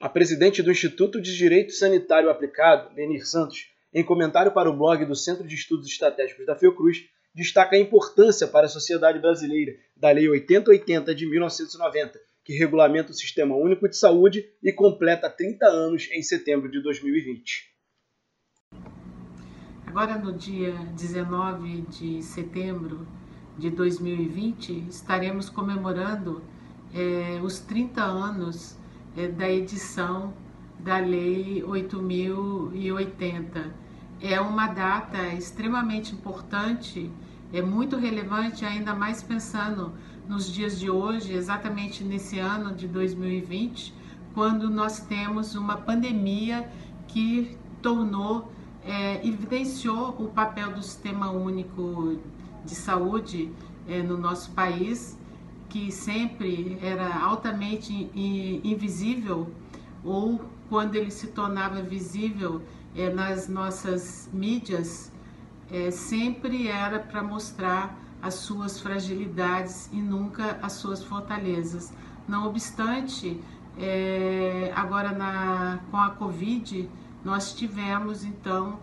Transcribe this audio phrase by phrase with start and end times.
[0.00, 5.04] A presidente do Instituto de Direito Sanitário Aplicado, Lenir Santos, em comentário para o blog
[5.06, 10.10] do Centro de Estudos Estratégicos da Fiocruz, destaca a importância para a sociedade brasileira da
[10.10, 16.08] Lei 8080 de 1990, que regulamenta o Sistema Único de Saúde e completa 30 anos
[16.12, 17.72] em setembro de 2020.
[19.86, 23.06] Agora, no dia 19 de setembro
[23.58, 26.42] de 2020, estaremos comemorando
[26.92, 28.76] é, os 30 anos
[29.16, 30.32] é, da edição
[30.78, 33.74] da Lei 8080.
[34.20, 37.10] É uma data extremamente importante,
[37.52, 39.92] é muito relevante, ainda mais pensando
[40.28, 43.94] nos dias de hoje, exatamente nesse ano de 2020,
[44.32, 46.68] quando nós temos uma pandemia
[47.06, 48.50] que tornou,
[48.84, 52.18] é, evidenciou o papel do Sistema Único
[52.64, 53.52] de Saúde
[53.86, 55.18] é, no nosso país
[55.68, 57.92] que sempre era altamente
[58.62, 59.50] invisível
[60.04, 62.62] ou quando ele se tornava visível
[62.94, 65.12] é, nas nossas mídias,
[65.70, 71.92] é, sempre era para mostrar as suas fragilidades e nunca as suas fortalezas.
[72.26, 73.40] Não obstante,
[73.76, 76.88] é, agora na, com a Covid,
[77.24, 78.78] nós tivemos então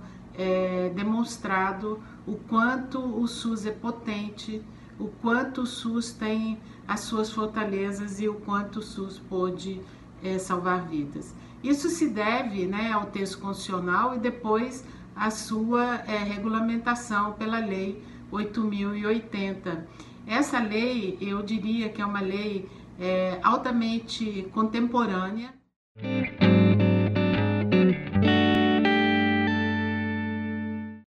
[0.96, 4.64] demonstrado o quanto o SUS é potente
[5.02, 9.82] o quanto o SUS tem as suas fortalezas e o quanto o SUS pode
[10.24, 11.36] é, salvar vidas.
[11.64, 18.04] Isso se deve né, ao texto constitucional e depois à sua é, regulamentação pela Lei
[18.32, 19.88] 8080.
[20.28, 25.54] Essa lei, eu diria que é uma lei é, altamente contemporânea.